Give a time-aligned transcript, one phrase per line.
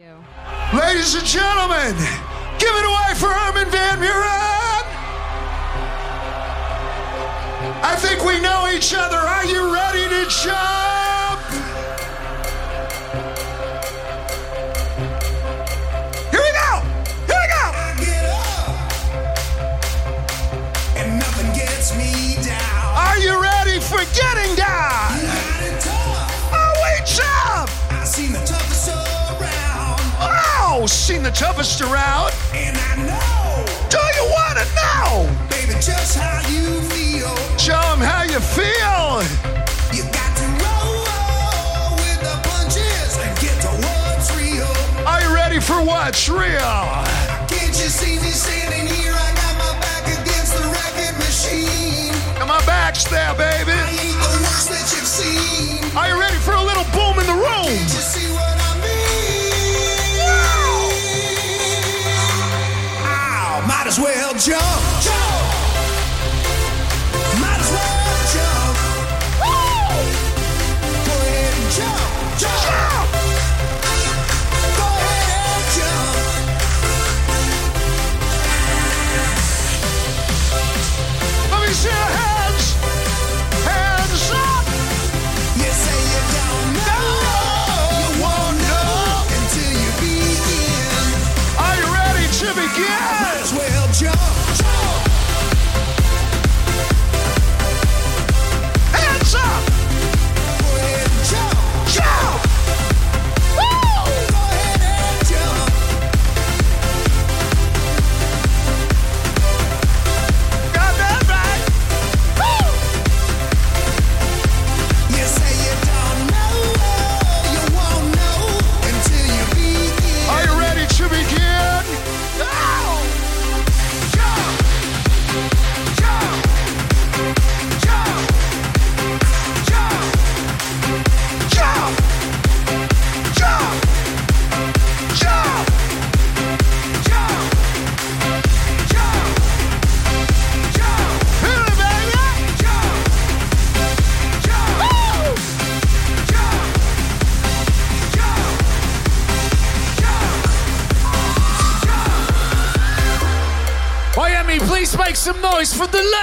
[0.00, 0.24] you.
[0.78, 1.94] Ladies and gentlemen,
[2.58, 4.84] give it away for Armin van Buuren.
[7.84, 9.18] I think we know each other.
[9.18, 10.89] Are you ready to jump?
[31.30, 32.32] the toughest around.
[32.54, 33.64] And I know.
[33.88, 35.30] Do you want to know?
[35.48, 37.30] Baby, just how you feel.
[37.58, 39.22] Show them how you feel.
[39.94, 44.70] You got to roll with the punches and get to what's real.
[45.06, 46.82] Are you ready for what's real?
[47.46, 49.14] Can't you see me standing here?
[49.14, 52.14] I got my back against the record machine.
[52.40, 53.72] And my back's there, baby.
[53.72, 55.78] I ain't the worst that you've seen.
[55.96, 57.70] Are you ready for a little boom in the room?
[63.90, 65.02] as well jump.
[65.02, 65.29] jump.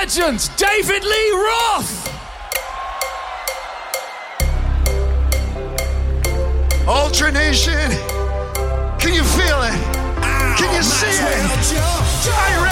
[0.07, 2.07] David Lee Roth.
[6.87, 7.91] Ultra Nation,
[8.99, 9.75] can you feel it?
[10.23, 12.66] Ah, can you see it?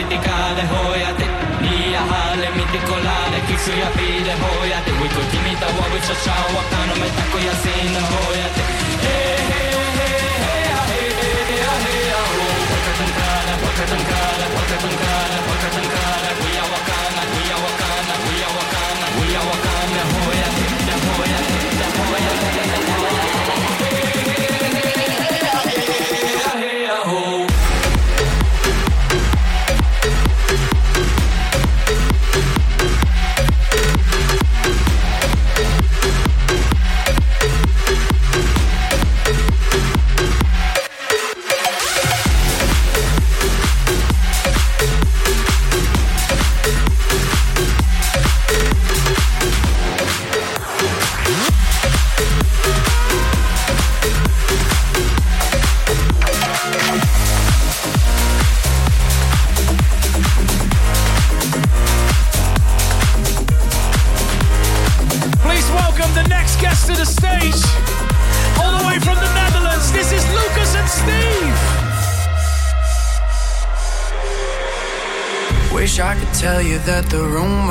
[0.00, 1.26] Shilade, wo hitikade hoyate
[1.60, 7.54] Nia hale, mitikolade, kisu ya pide hoyate Wiko timita, wa wicha shaw, wakano metako ya
[7.62, 8.62] sina hoyate
[9.02, 15.59] Eh, eh, eh, eh, ah, eh, eh, ah, eh, ah, ho Wakatankade, wakatankade, wakatankade, wakatankade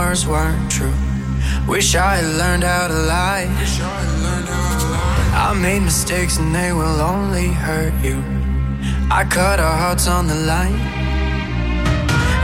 [0.09, 0.93] rumors weren't true.
[1.67, 3.45] Wish I had learned how to lie.
[5.35, 8.17] I made mistakes and they will only hurt you.
[9.11, 10.79] I cut our hearts on the line.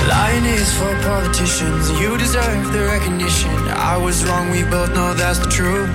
[0.08, 3.56] Lying is for politicians, you deserve the recognition.
[3.94, 5.90] I was wrong, we both know that's the truth.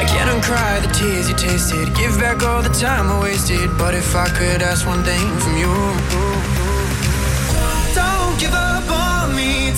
[0.00, 3.70] I can't uncry the tears you tasted, give back all the time I wasted.
[3.78, 6.55] But if I could ask one thing from you,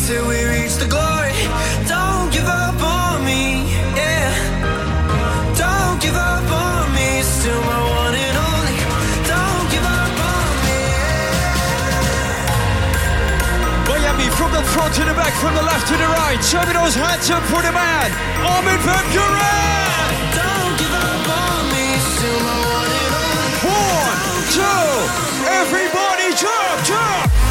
[0.08, 1.36] till we reach the glory.
[1.84, 4.32] Don't give up on me, yeah.
[5.52, 8.76] Don't give up on me, still my one and only.
[9.28, 10.80] Don't give up on me.
[11.68, 12.32] Yeah.
[13.84, 16.40] Miami, from the front to the back, from the left to the right.
[16.40, 18.08] Show me those hands up for the man,
[18.48, 20.08] Armin van Buuren.
[20.40, 21.84] Don't give up on me,
[22.16, 23.60] still my one and only.
[23.76, 24.18] One,
[24.56, 24.88] two,
[25.60, 27.47] everybody jump, jump.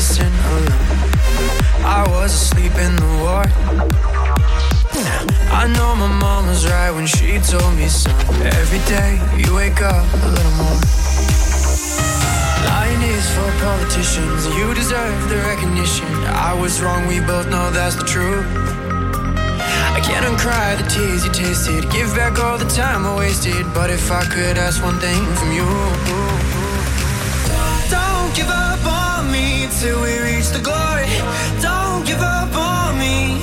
[0.00, 0.80] Racing alone.
[1.84, 3.44] I was asleep in the war.
[5.60, 8.16] I know my mom was right when she told me, son.
[8.60, 10.80] Every day you wake up a little more.
[12.64, 14.40] Lying is for politicians.
[14.56, 16.08] You deserve the recognition.
[16.48, 18.46] I was wrong, we both know that's the truth.
[19.96, 21.82] I can't uncry the tears you tasted.
[21.92, 23.66] Give back all the time I wasted.
[23.74, 25.68] But if I could ask one thing from you,
[27.92, 28.69] don't give up
[29.80, 31.08] till we reach the glory.
[31.62, 33.40] Don't give up on me,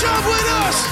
[0.00, 0.87] jump with us?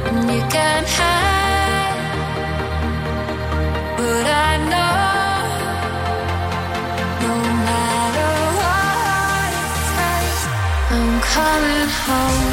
[0.08, 2.00] and you can hide.
[3.96, 4.99] But I know
[7.26, 7.34] no
[7.68, 8.30] matter
[8.61, 10.42] what it takes,
[10.94, 12.49] I'm coming home.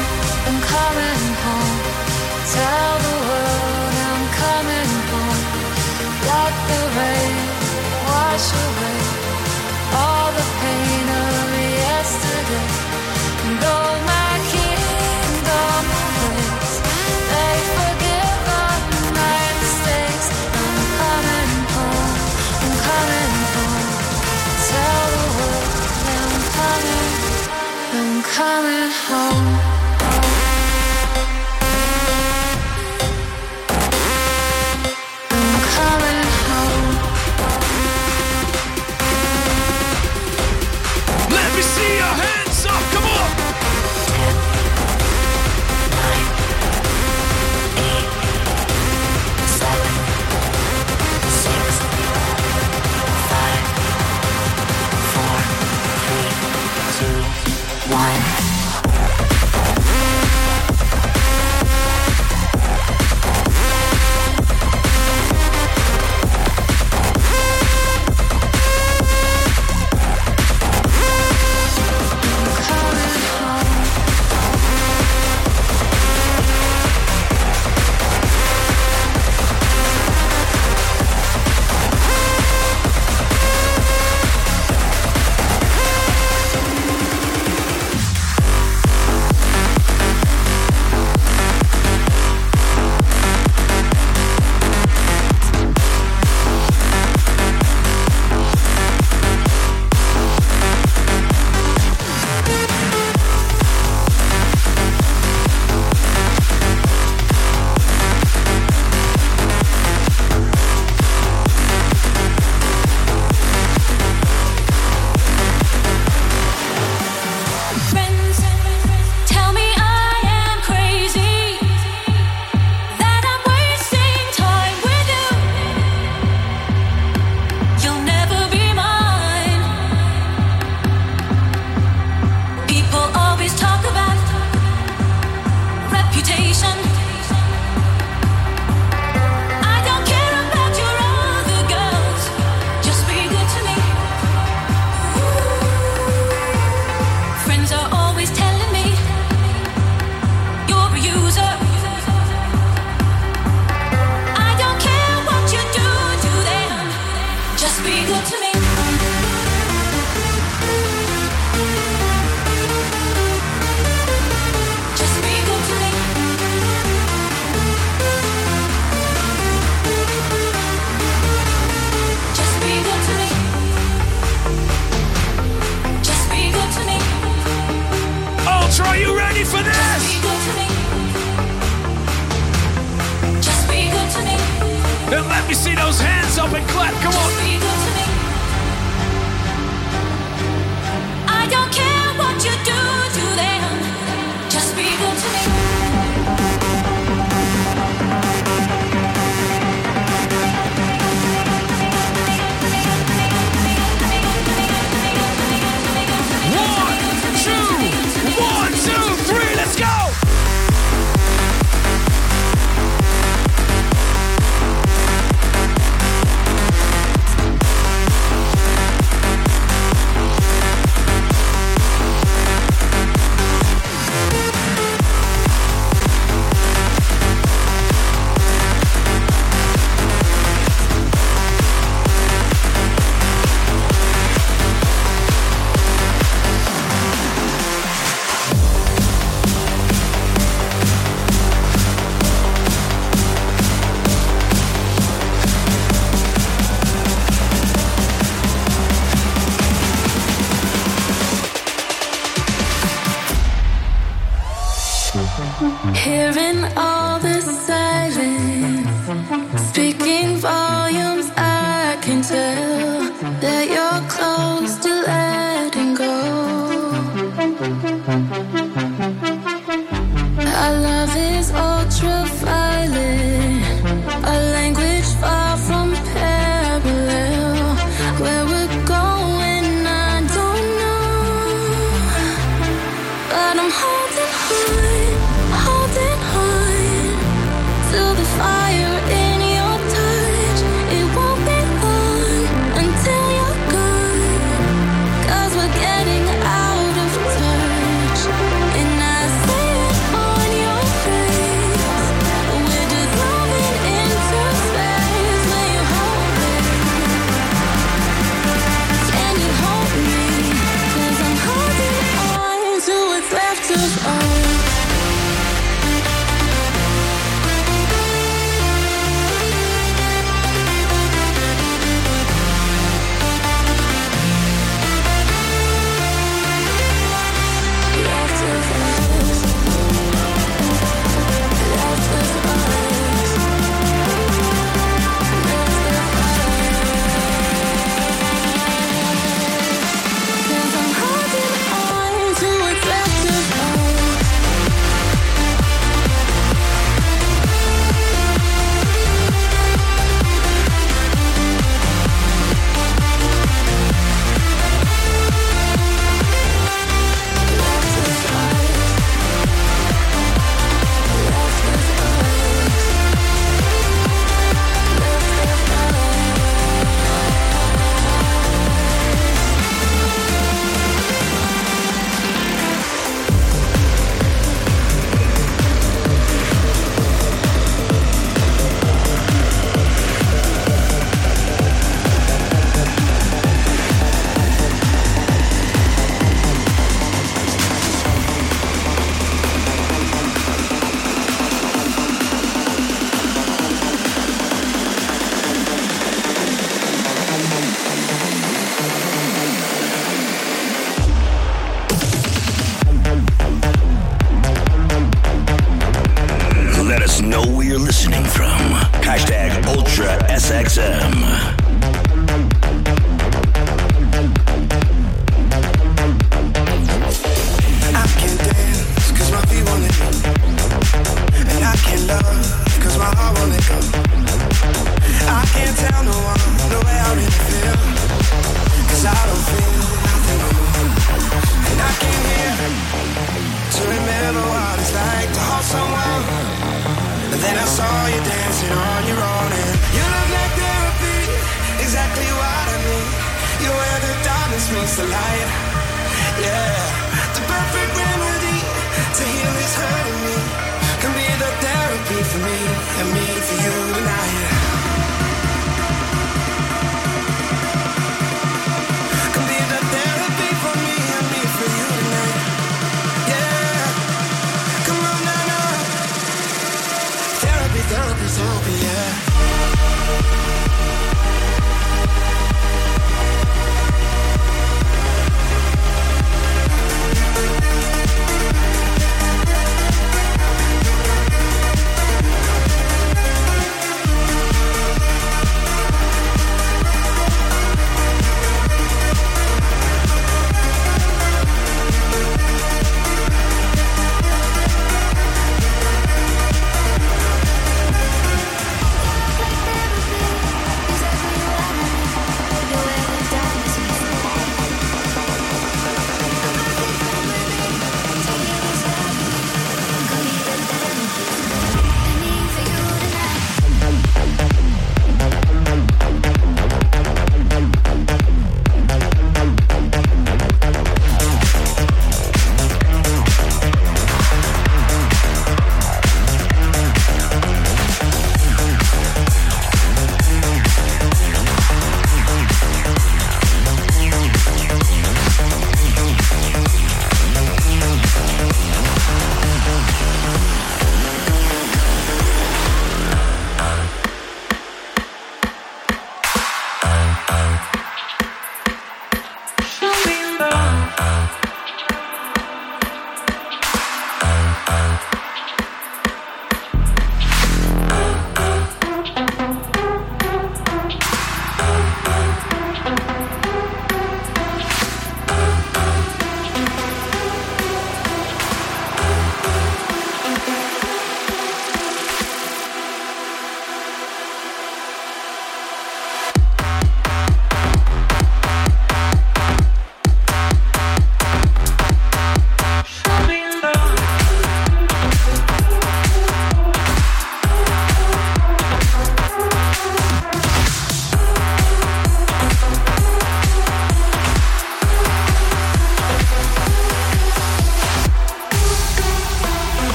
[0.48, 1.78] I'm coming home.
[2.54, 5.42] Tell the world I'm coming home.
[6.28, 7.36] Let the rain
[8.08, 8.98] wash away
[10.02, 11.50] all the pain of
[11.84, 12.79] yesterday.
[28.40, 29.59] coming home.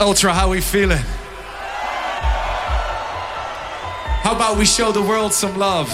[0.00, 1.04] Ultra, how we feeling?
[4.22, 5.90] How about we show the world some love?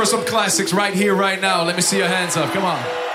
[0.00, 1.62] for some classics right here, right now.
[1.62, 2.50] Let me see your hands up.
[2.54, 3.09] Come on.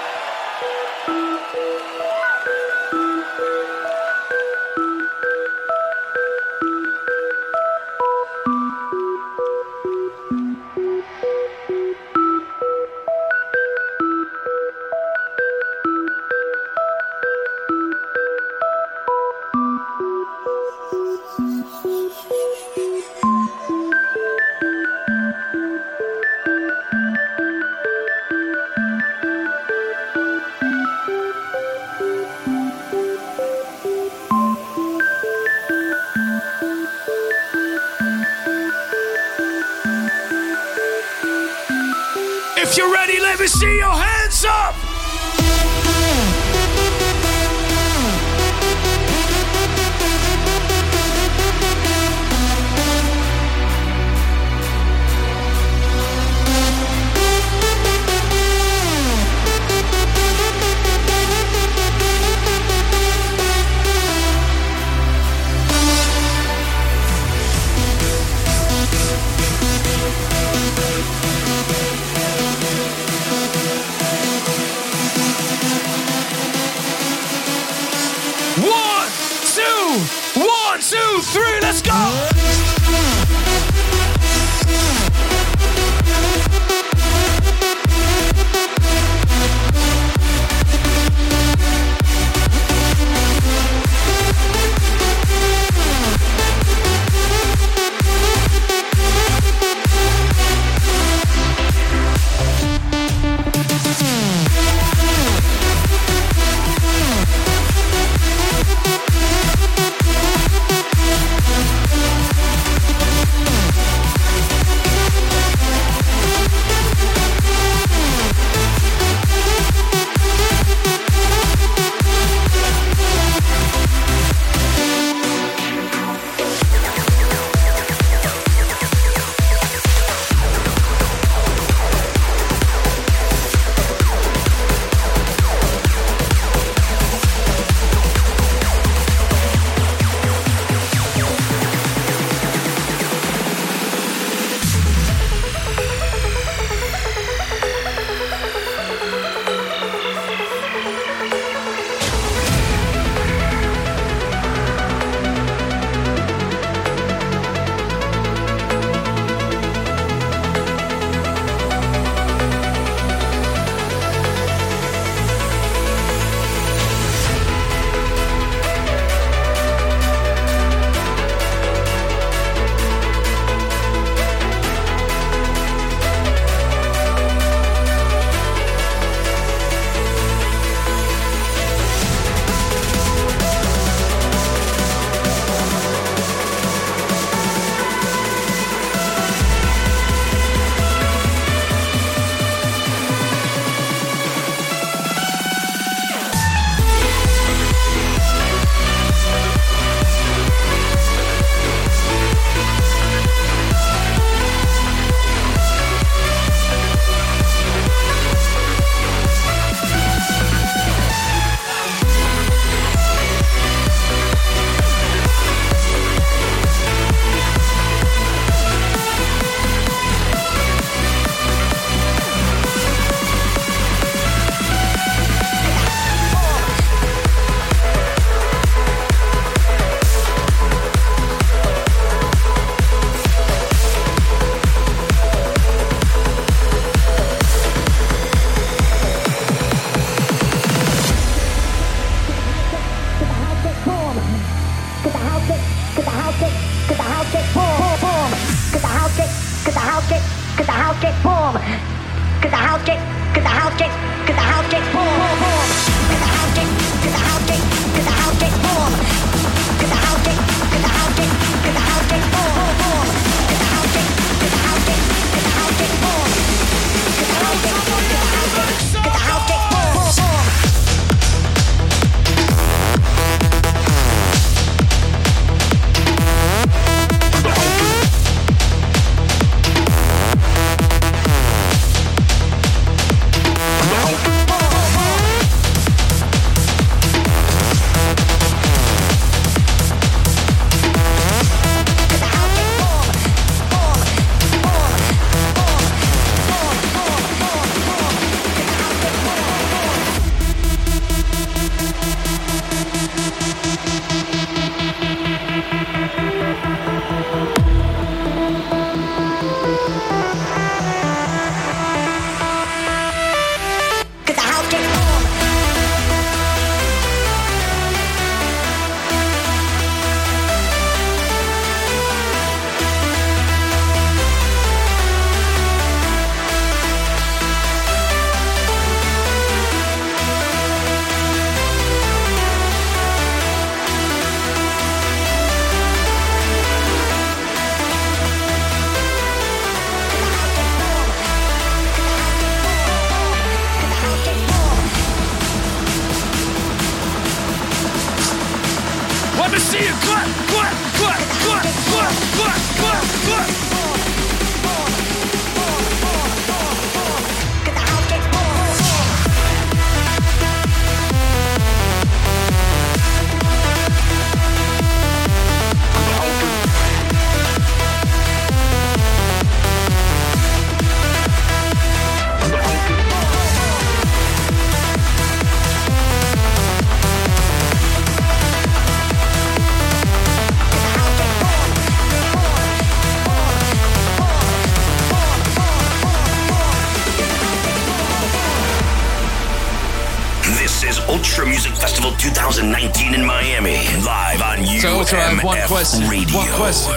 [395.86, 396.10] question.
[396.10, 396.38] Radio.
[396.38, 396.93] One question.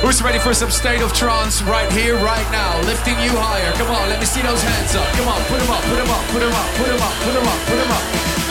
[0.00, 2.80] Who's ready for some state of trance right here, right now?
[2.82, 3.72] Lifting you higher.
[3.72, 5.06] Come on, let me see those hands up.
[5.12, 7.32] Come on, put them up, put them up, put them up, put them up, put
[7.32, 8.45] them up, put them up.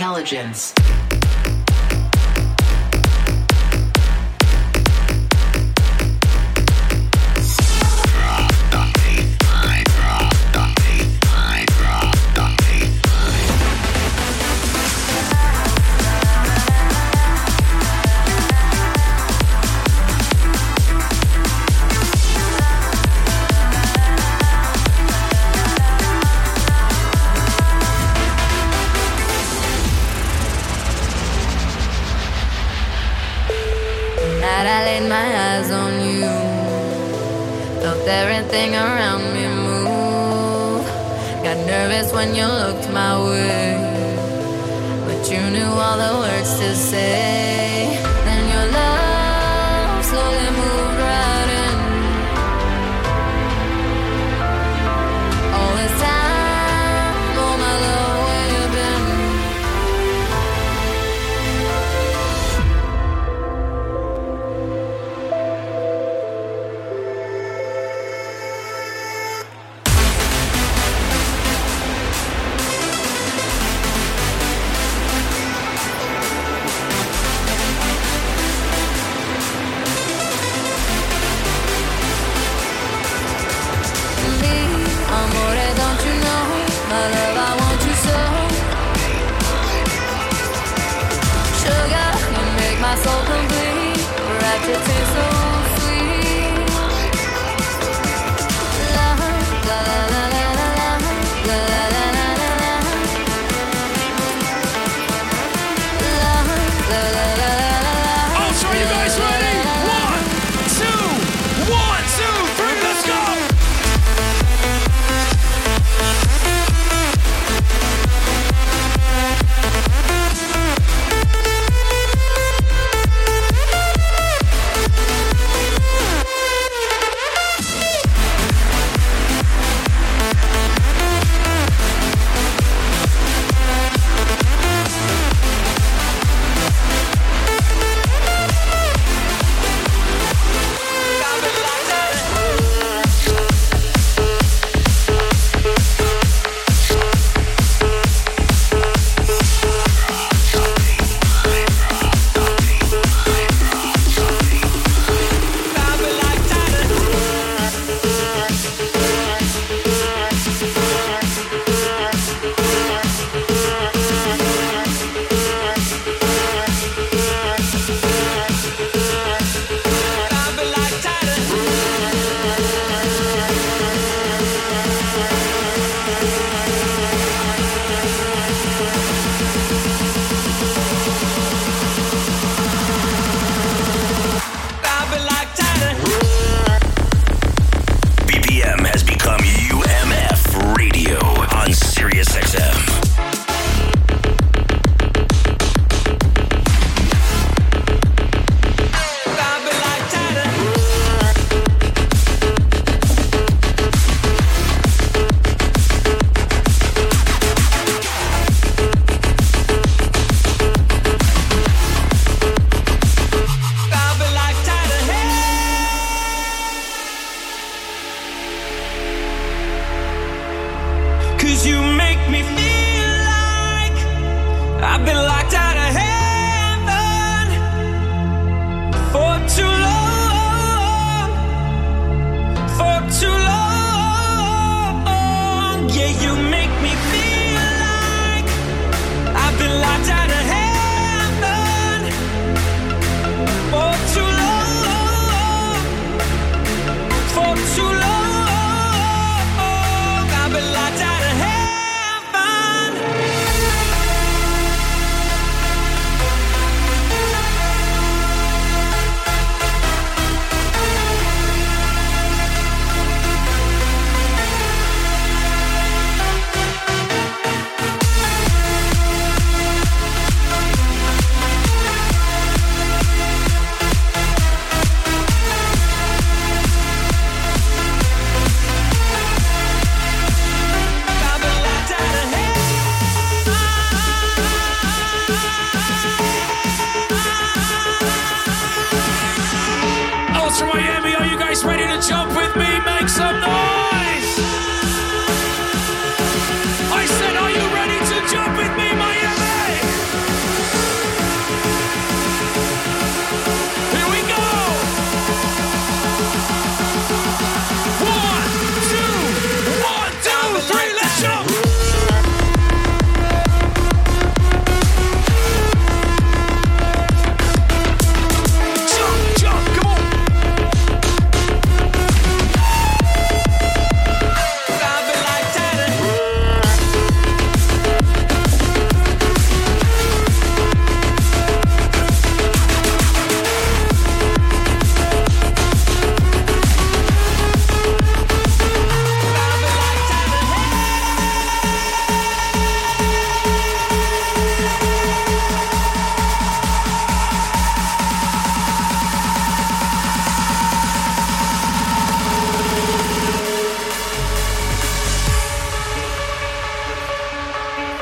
[0.00, 0.79] Intelligence.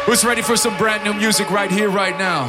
[0.08, 2.44] Who's ready for some brand new music right here, right now?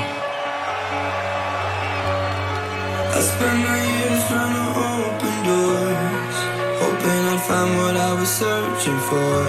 [3.13, 6.37] I spent my years trying to open doors,
[6.79, 9.43] hoping I'd find what I was searching for.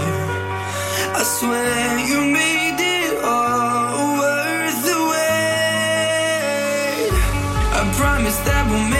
[1.14, 5.94] I swear you made it all worth the wait.
[7.78, 8.99] I promise that we'll make.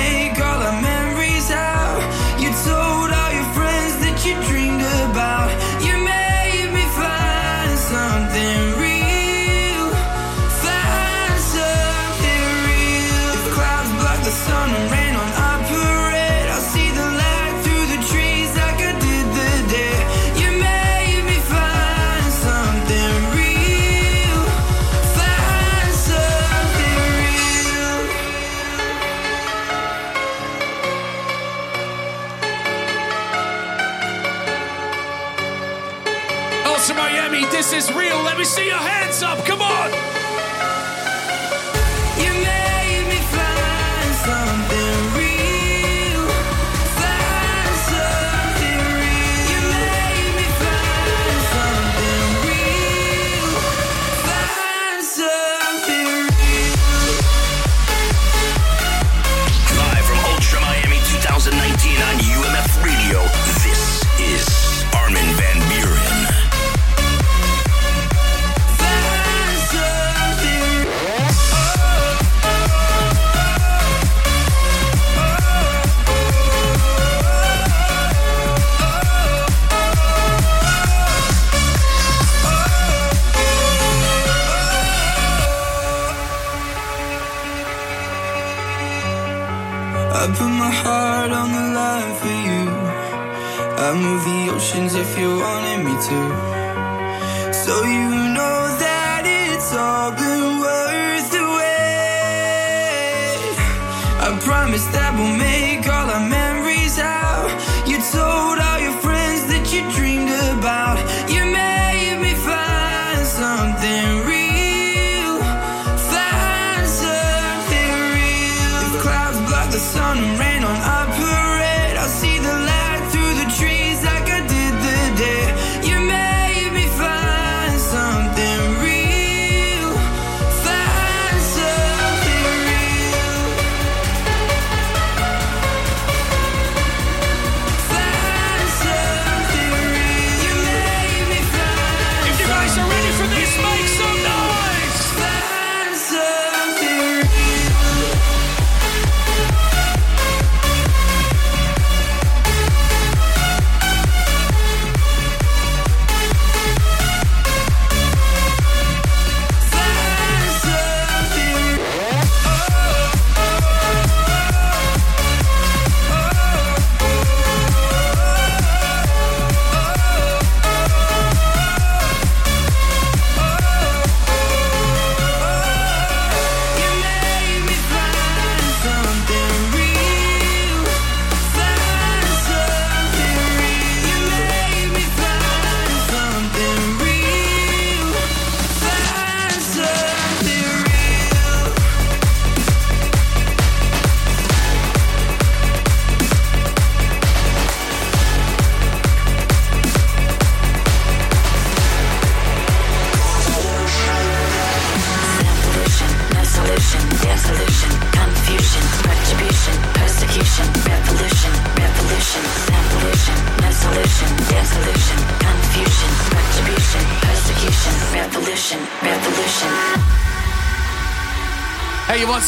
[94.70, 97.52] emotions if you wanted me to.
[97.52, 97.99] So you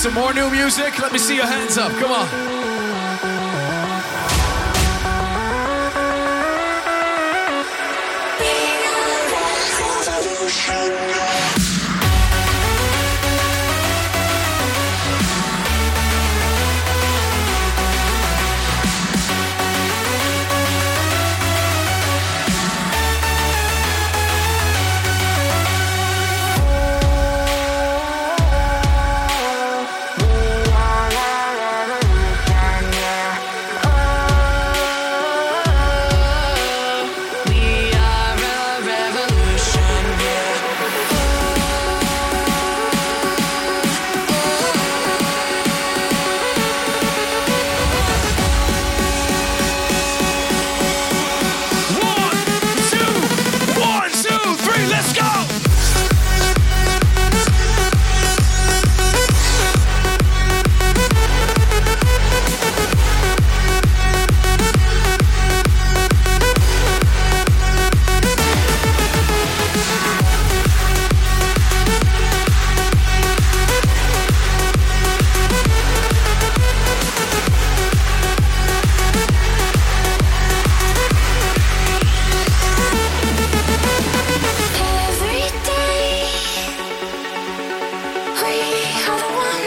[0.03, 0.98] some more new music?
[0.98, 1.92] Let me see your hands up.
[1.92, 2.41] Come on.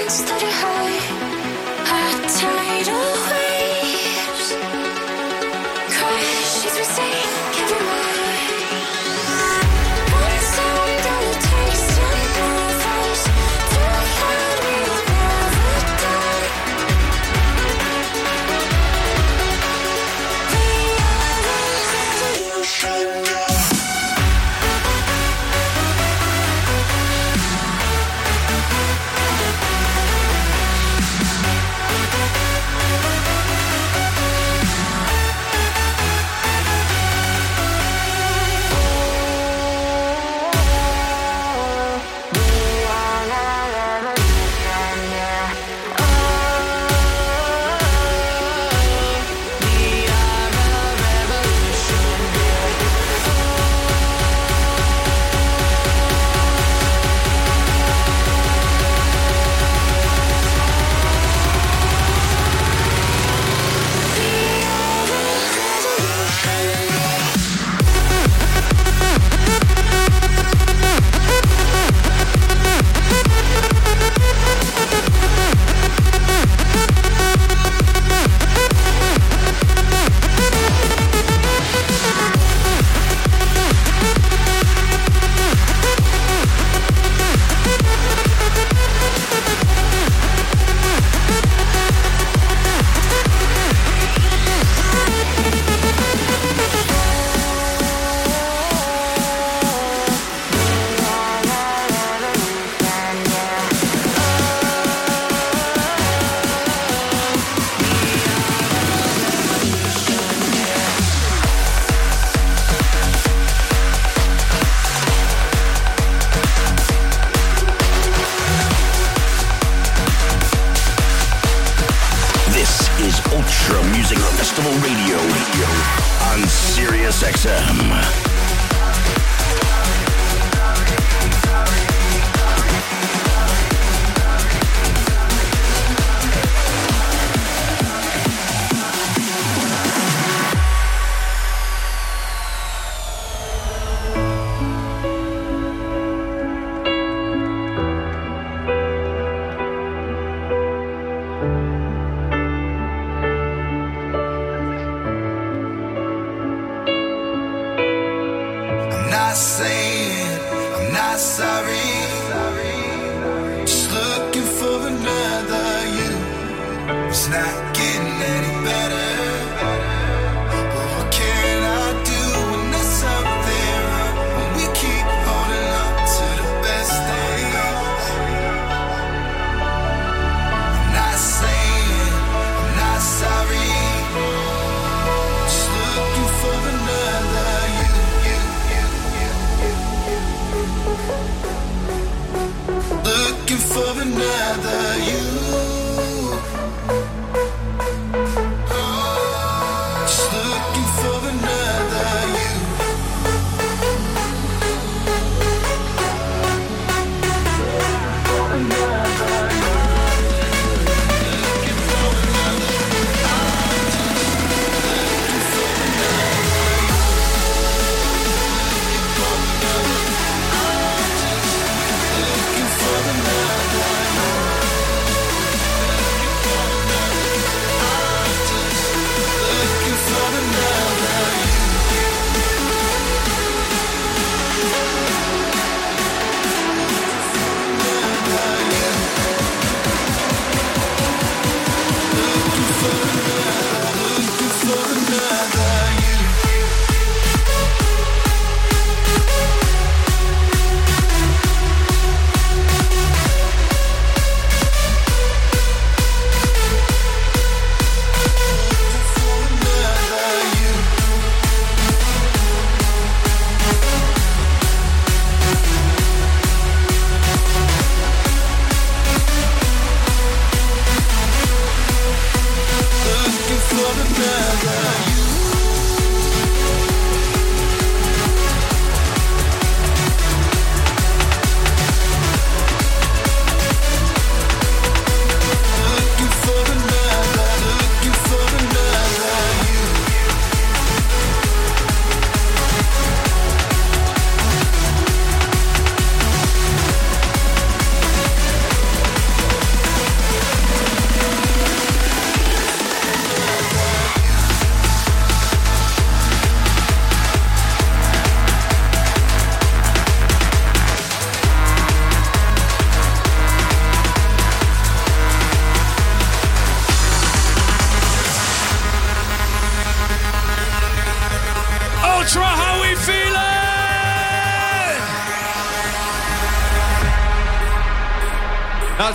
[0.10, 1.00] started high,
[1.88, 3.45] I tied away.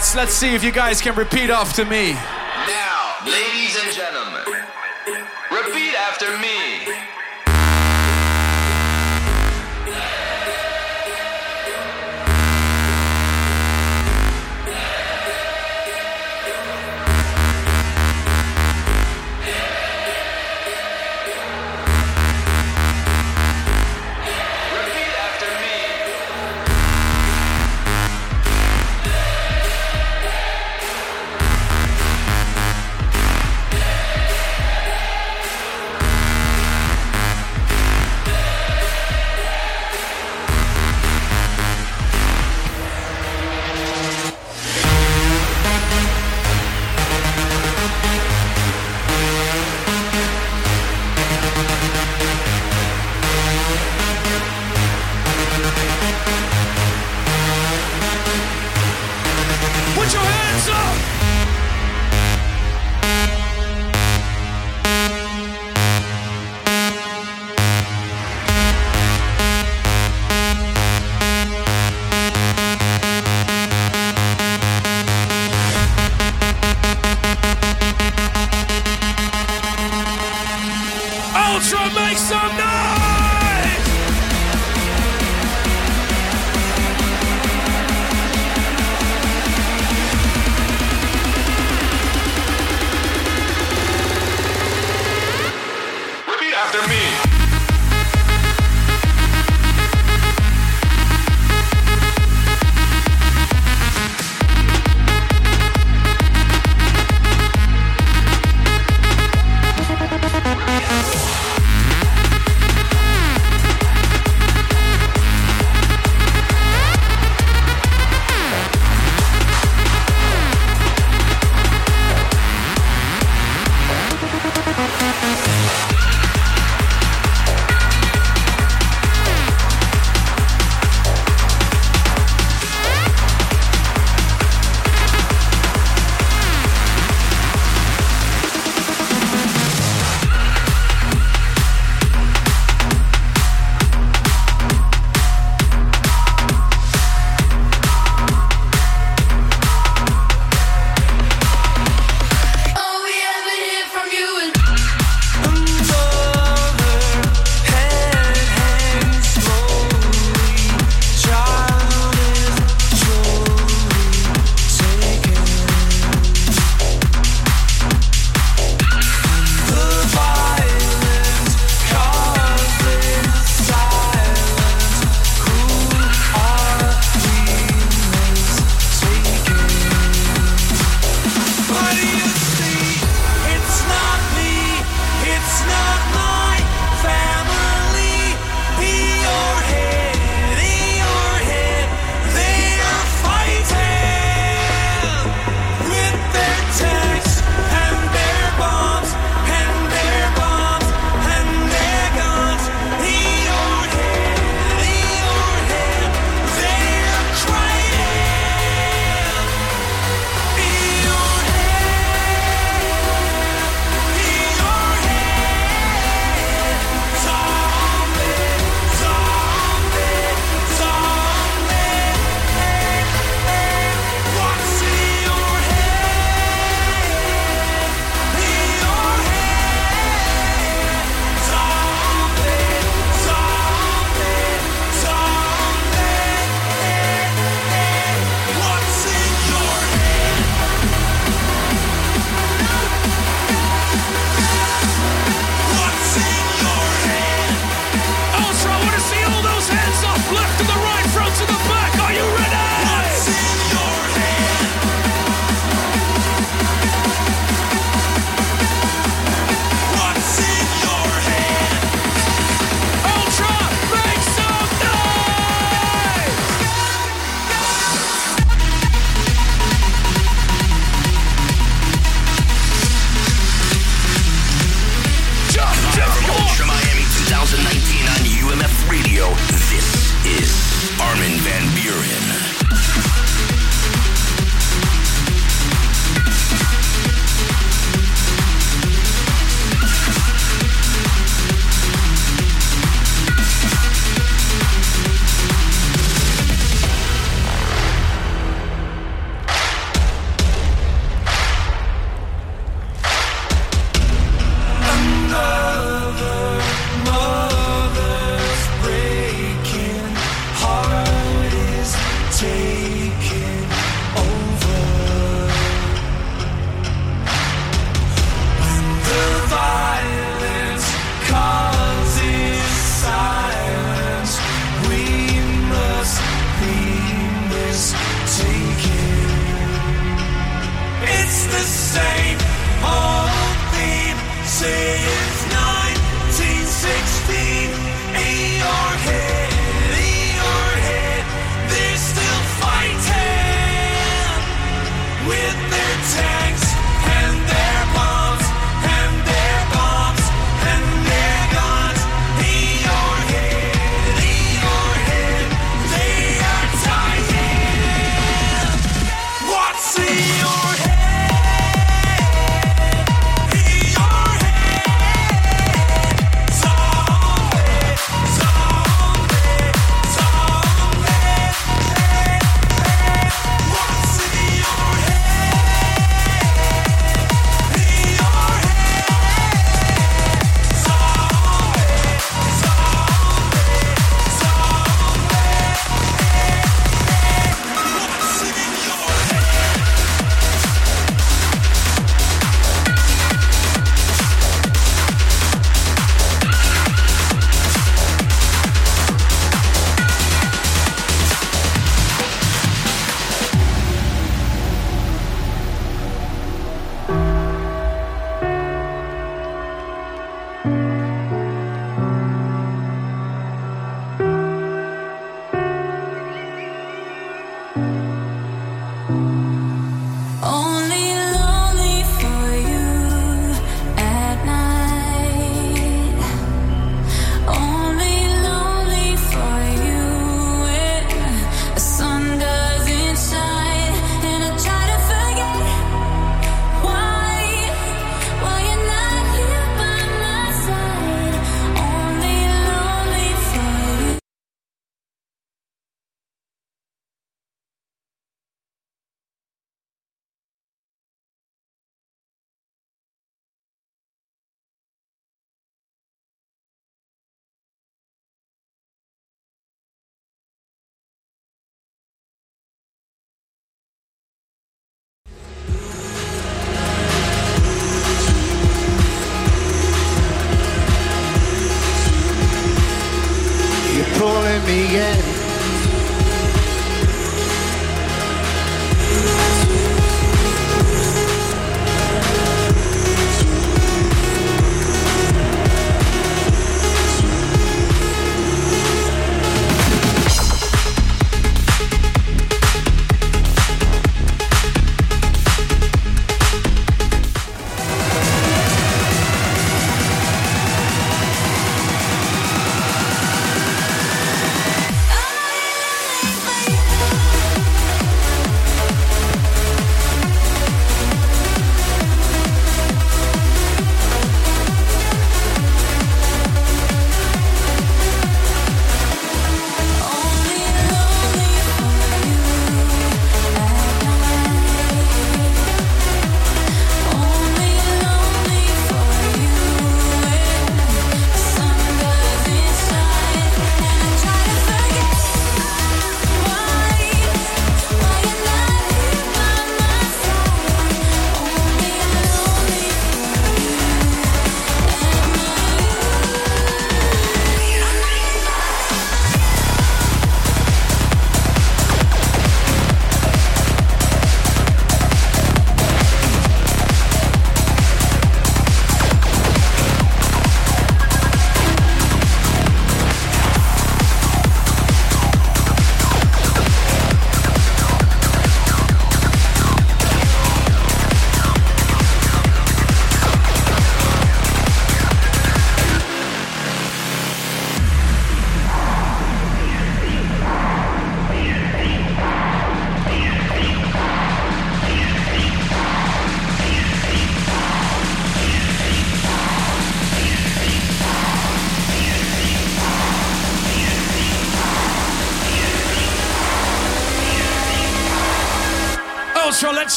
[0.00, 2.16] Let's let's see if you guys can repeat after me.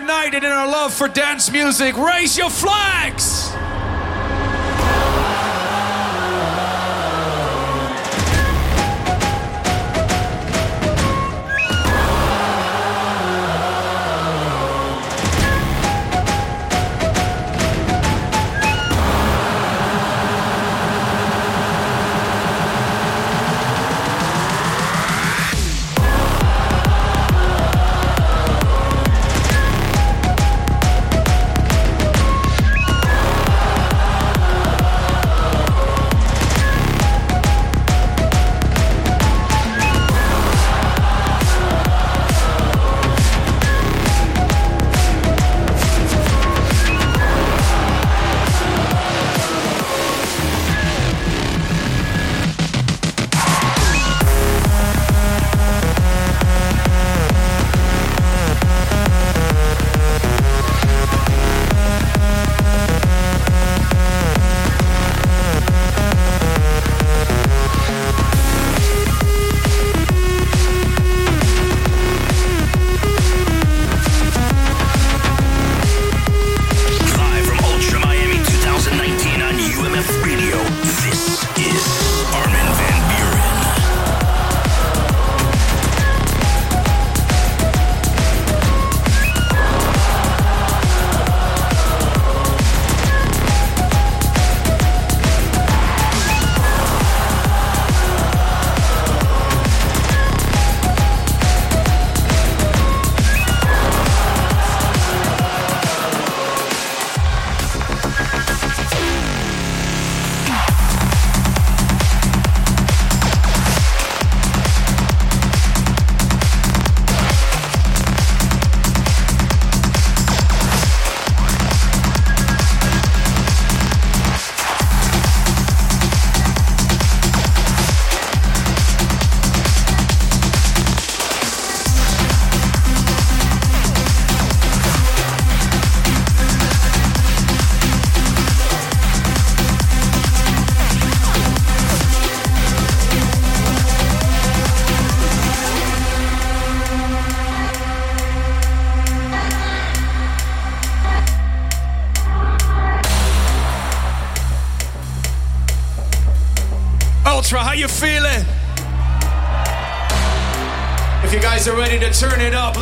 [0.00, 1.96] united in our love for dance music.
[1.96, 3.47] Raise your flags!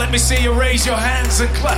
[0.07, 1.76] Let me see you raise your hands and clap.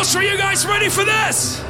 [0.00, 1.69] Ultra, you guys ready for this?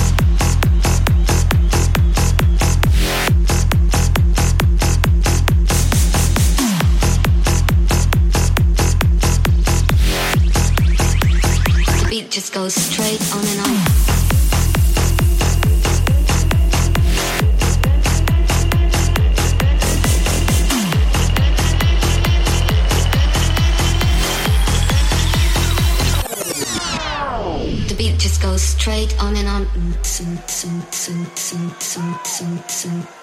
[30.21, 33.20] some some some some some some some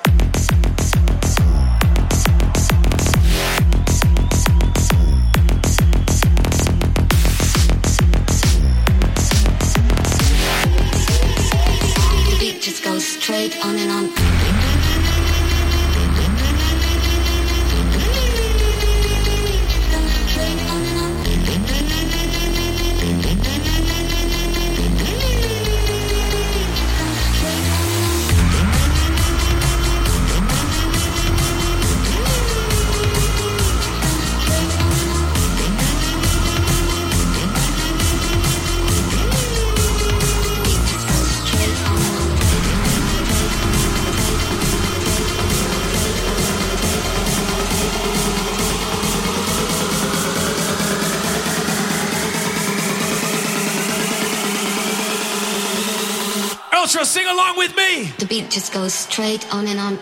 [58.41, 59.99] beat just goes straight on and on.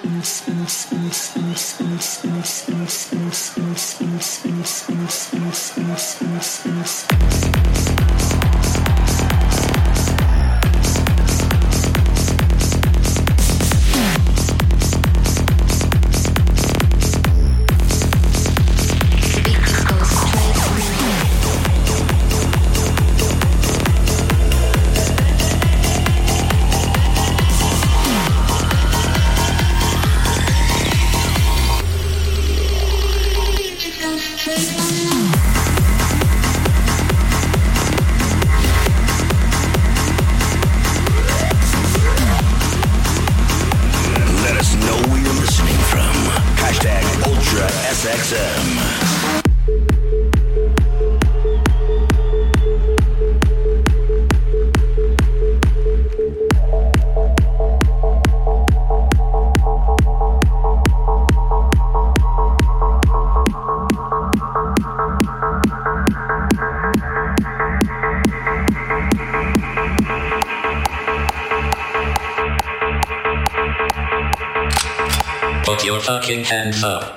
[76.84, 77.15] up.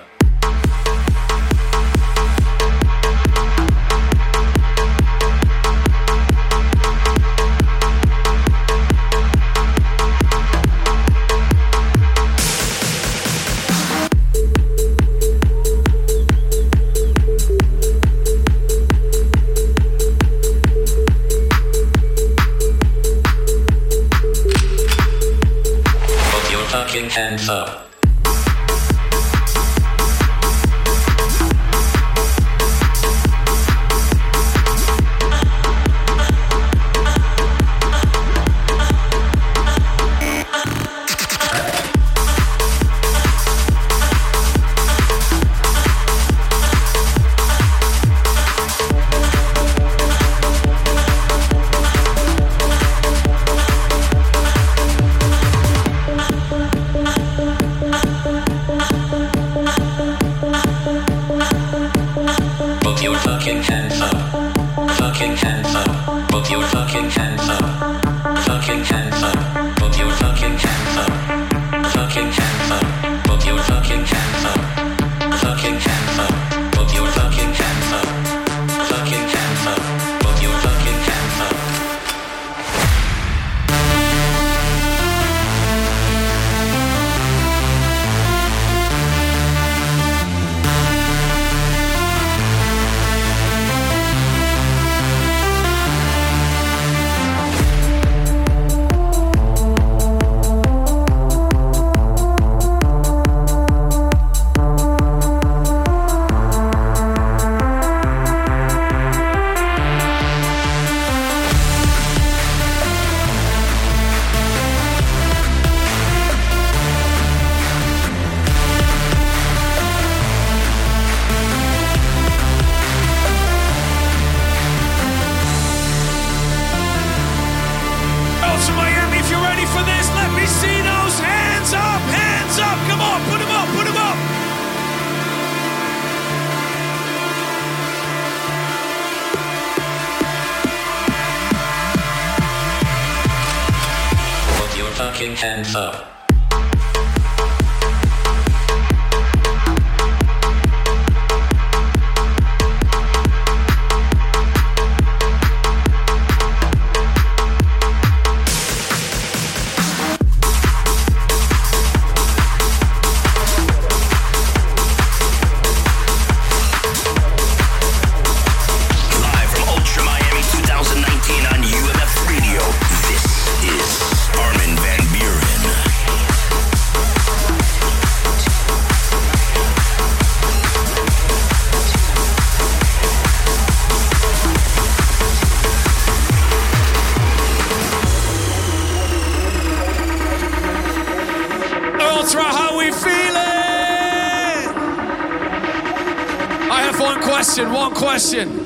[198.19, 198.58] Question,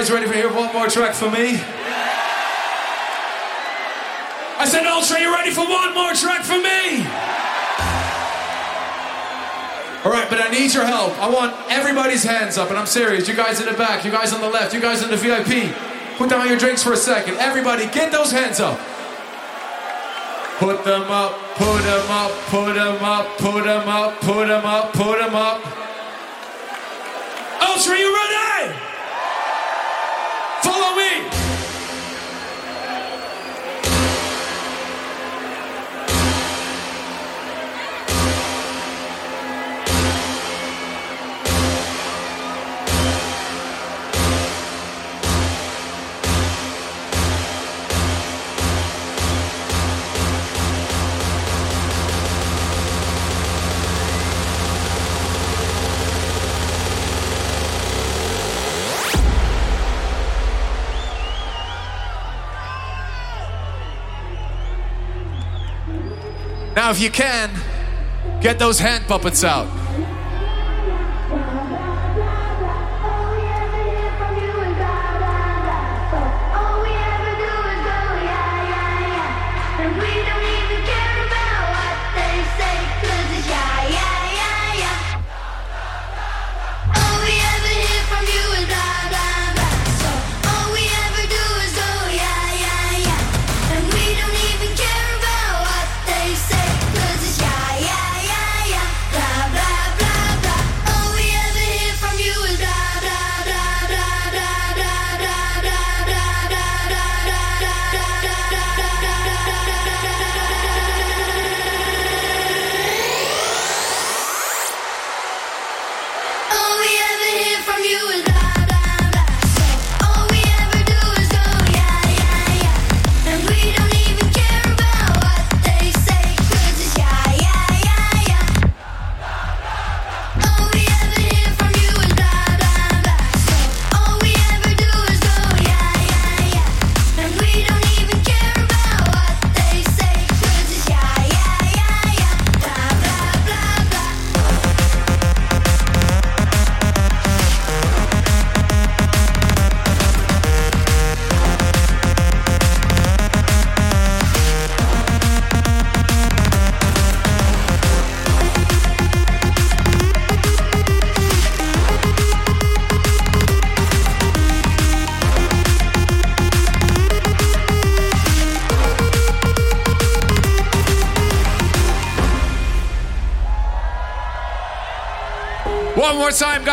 [0.00, 1.60] guys ready to hear one more track for me?
[4.56, 7.04] I said, Ultra, you ready for one more track for me?
[10.02, 11.12] All right, but I need your help.
[11.20, 13.28] I want everybody's hands up, and I'm serious.
[13.28, 15.76] You guys in the back, you guys on the left, you guys in the VIP.
[16.16, 17.36] Put down your drinks for a second.
[17.36, 18.80] Everybody, get those hands up.
[20.60, 24.92] Put them up, put them up, put them up, put them up, put them up,
[24.94, 25.60] put them up.
[27.68, 28.29] Ultra, you ready?
[66.90, 67.50] If you can,
[68.40, 69.79] get those hand puppets out.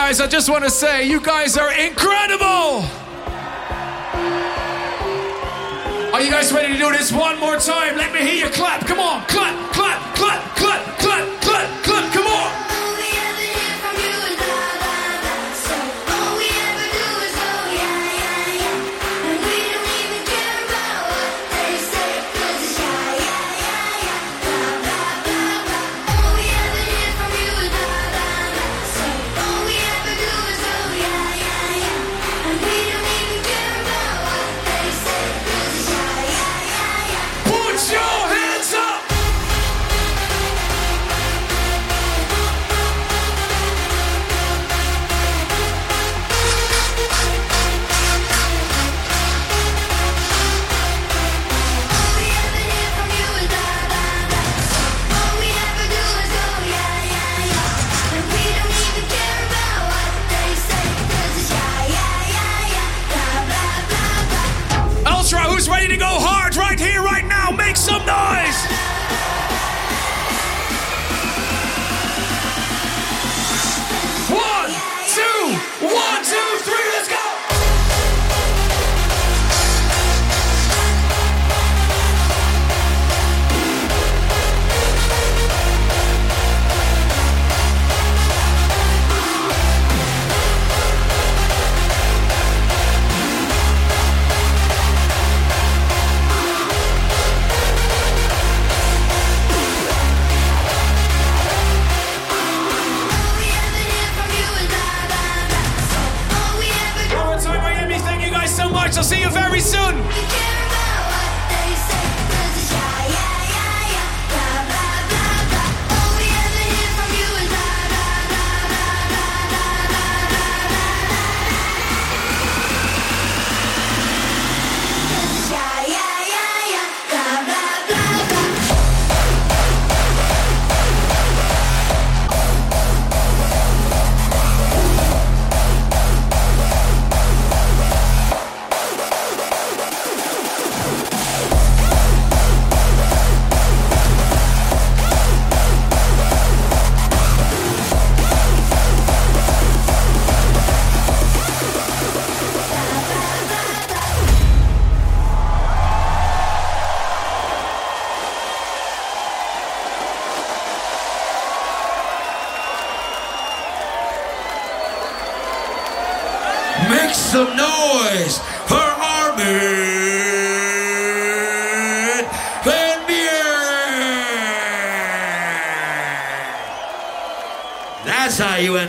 [0.08, 0.22] Guys.
[0.22, 2.86] I just want to say you guys are incredible.
[6.14, 7.98] Are you guys ready to do this one more time?
[7.98, 8.88] Let me hear you clap.
[8.88, 9.26] Come on.
[9.26, 9.57] Clap, clap,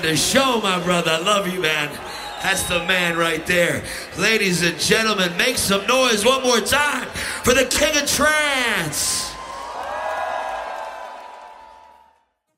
[0.09, 1.10] the show, my brother.
[1.10, 1.90] I love you, man.
[2.43, 3.82] That's the man right there.
[4.16, 7.09] Ladies and gentlemen, make some noise one more time
[7.44, 8.48] for the king of trance.